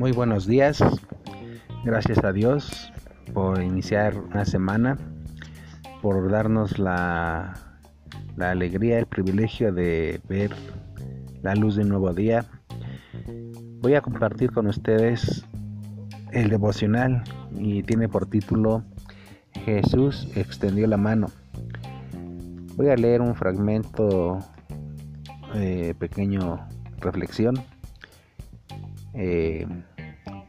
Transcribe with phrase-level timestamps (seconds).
[0.00, 0.82] Muy buenos días.
[1.84, 2.90] Gracias a Dios
[3.34, 4.96] por iniciar una semana,
[6.00, 7.52] por darnos la,
[8.34, 10.52] la alegría, el privilegio de ver
[11.42, 12.46] la luz de un nuevo día.
[13.82, 15.44] Voy a compartir con ustedes
[16.32, 17.22] el devocional
[17.58, 18.82] y tiene por título
[19.66, 21.26] Jesús extendió la mano.
[22.74, 24.38] Voy a leer un fragmento,
[25.56, 26.66] eh, pequeño
[27.00, 27.56] reflexión
[29.14, 29.66] eh,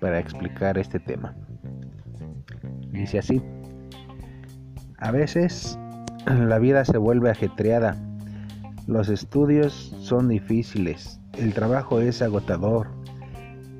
[0.01, 1.33] para explicar este tema.
[2.91, 3.41] Dice así,
[4.97, 5.79] a veces
[6.25, 7.95] la vida se vuelve ajetreada,
[8.87, 12.87] los estudios son difíciles, el trabajo es agotador,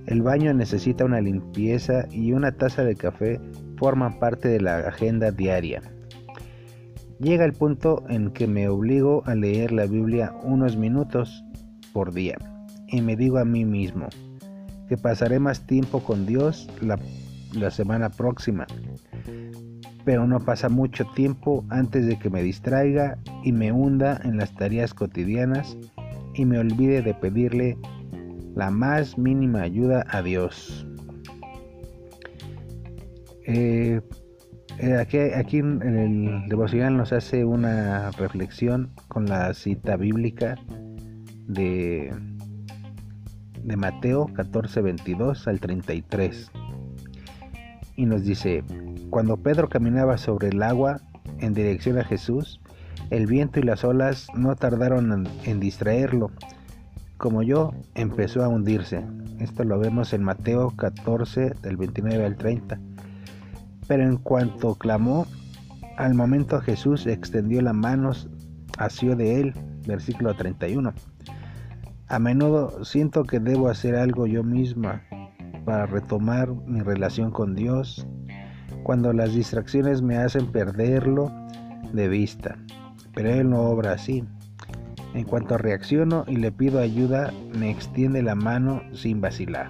[0.05, 3.41] el baño necesita una limpieza y una taza de café
[3.77, 5.81] forman parte de la agenda diaria.
[7.19, 11.43] Llega el punto en que me obligo a leer la Biblia unos minutos
[11.93, 12.37] por día
[12.87, 14.07] y me digo a mí mismo,
[14.91, 18.67] que pasaré más tiempo con Dios la, semana próxima.
[20.03, 24.53] Pero no pasa mucho tiempo antes de que me distraiga y me hunda en las
[24.53, 25.77] tareas cotidianas
[26.33, 27.77] y me olvide de pedirle
[28.53, 30.85] la más mínima ayuda a Dios.
[33.45, 34.01] Eh,
[34.77, 40.55] eh, aquí, aquí, el devocional nos hace una reflexión con la cita bíblica
[41.47, 42.13] de
[43.63, 46.51] de Mateo 14, 22 al 33.
[47.95, 48.63] Y nos dice,
[49.09, 51.01] cuando Pedro caminaba sobre el agua
[51.39, 52.59] en dirección a Jesús,
[53.09, 56.31] el viento y las olas no tardaron en, distraerlo.
[57.17, 59.03] Como yo, empezó a hundirse.
[59.39, 62.79] Esto lo vemos en Mateo 14, del 29 al 30.
[63.87, 65.27] Pero en cuanto clamó,
[65.97, 68.29] al momento Jesús extendió las manos,
[68.77, 69.53] asió de él,
[69.85, 70.93] versículo 31
[72.11, 75.01] a menudo siento que debo hacer algo yo misma
[75.63, 78.05] para retomar mi relación con Dios
[78.83, 81.31] cuando las distracciones me hacen perderlo
[81.93, 82.57] de vista.
[83.15, 84.25] Pero Él no obra así.
[85.13, 89.69] En cuanto reacciono y le pido ayuda, me extiende la mano sin vacilar.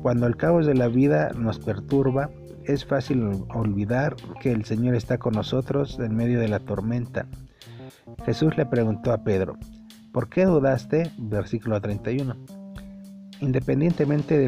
[0.00, 2.30] Cuando el caos de la vida nos perturba,
[2.64, 7.26] es fácil olvidar que el Señor está con nosotros en medio de la tormenta.
[8.24, 9.58] Jesús le preguntó a Pedro,
[10.14, 11.10] ¿Por qué dudaste?
[11.18, 12.36] Versículo 31.
[13.40, 14.38] Independientemente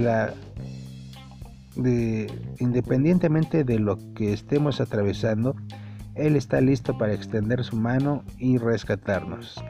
[3.64, 5.56] de lo que estemos atravesando,
[6.14, 9.60] Él está listo para extender su mano y rescatarnos.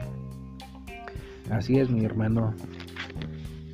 [1.49, 2.53] Así es, mi hermano.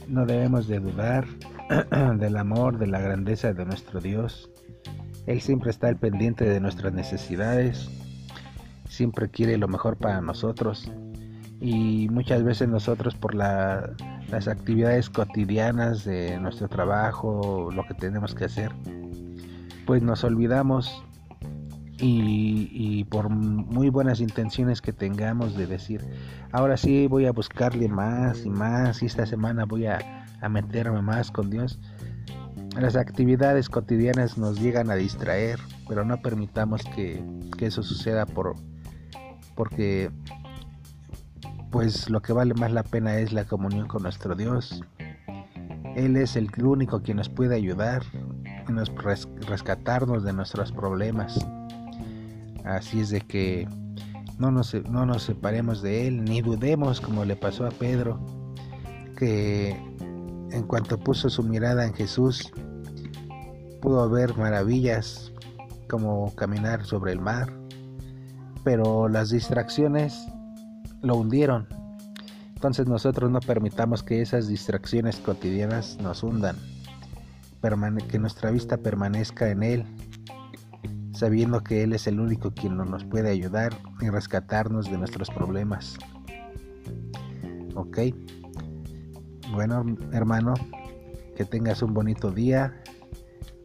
[0.08, 1.26] No debemos de dudar
[2.20, 4.50] del amor, de la grandeza de nuestro Dios.
[5.28, 7.90] Él siempre está al pendiente de nuestras necesidades.
[8.88, 10.90] Siempre quiere lo mejor para nosotros
[11.64, 18.44] y muchas veces nosotros por las actividades cotidianas de nuestro trabajo, lo que tenemos que
[18.44, 18.74] hacer,
[19.86, 21.06] pues nos olvidamos
[22.00, 26.02] y, por muy buenas intenciones que tengamos de decir,
[26.52, 31.32] ahora sí voy a buscarle más y más y esta semana voy a, meterme más
[31.32, 31.80] con Dios,
[32.78, 37.24] las actividades cotidianas nos llegan a distraer, pero no permitamos que,
[37.58, 38.56] que eso suceda por,
[39.56, 40.12] porque
[41.74, 44.84] pues lo que vale más la pena es la comunión con nuestro Dios.
[45.96, 48.04] Él es el único quien nos puede ayudar
[48.70, 48.92] y nos
[49.48, 51.44] rescatarnos de nuestros problemas.
[52.64, 53.68] Así es de que
[54.38, 58.20] no nos, no nos separemos de Él, ni dudemos como le pasó a Pedro,
[59.18, 59.72] que
[60.52, 62.54] en cuanto puso su mirada en Jesús,
[63.82, 65.34] pudo ver maravillas
[65.90, 67.52] como caminar sobre el mar,
[68.64, 70.24] pero las distracciones
[71.04, 71.68] lo hundieron.
[72.56, 76.56] Entonces nosotros no permitamos que esas distracciones cotidianas nos hundan,
[78.10, 79.86] que nuestra vista permanezca en Él,
[81.14, 85.98] sabiendo que Él es el único quien nos puede ayudar y rescatarnos de nuestros problemas.
[87.76, 88.00] Ok,
[89.52, 90.54] bueno hermano,
[91.36, 92.82] que tengas un bonito día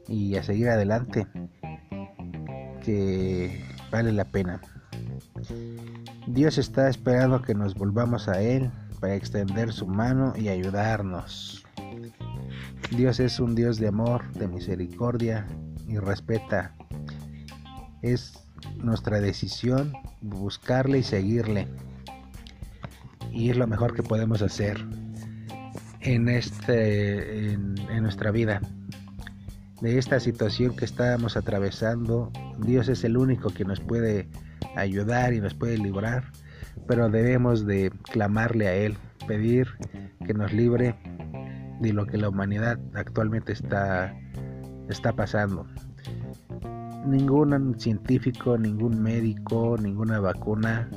[0.08, 1.26] y a seguir adelante,
[2.84, 4.60] que vale la pena.
[6.28, 8.70] Dios está esperando que nos volvamos a Él
[9.00, 11.64] para extender su mano y ayudarnos.
[12.94, 15.46] Dios es un Dios de amor, de misericordia
[15.88, 16.74] y respeta.
[18.02, 18.44] Es
[18.76, 21.66] nuestra decisión buscarle y seguirle.
[23.32, 24.84] Y es lo mejor que podemos hacer
[26.00, 28.60] en, este, en, en nuestra vida.
[29.80, 34.28] De esta situación que estamos atravesando, Dios es el único que nos puede
[34.76, 36.24] ayudar y nos puede librar,
[36.86, 39.68] pero debemos de clamarle a Él, pedir
[40.26, 40.94] que nos libre
[41.80, 44.14] de lo que la humanidad actualmente está,
[44.88, 45.66] está pasando.
[47.06, 50.90] Ningún científico, ningún médico, ninguna vacuna,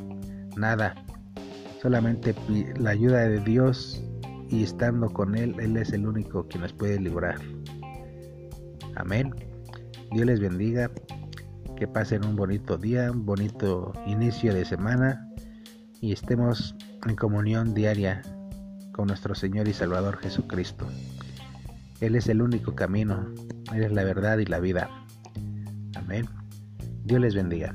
[0.58, 0.96] nada.
[1.82, 2.36] Solamente
[2.78, 4.04] la ayuda de Dios
[4.50, 7.40] y estando con Él, Él es el único que nos puede librar.
[8.96, 9.34] Amén.
[10.12, 10.92] Dios les bendiga
[11.82, 15.28] que pasen un bonito día, un bonito inicio de semana
[16.00, 16.76] y estemos
[17.08, 18.22] en comunión diaria
[18.92, 20.86] con nuestro Señor y Salvador Jesucristo.
[22.00, 23.34] Él es el único camino,
[23.74, 24.92] Él es la verdad y la vida.
[25.96, 26.28] Amén.
[27.04, 27.74] Dios les bendiga.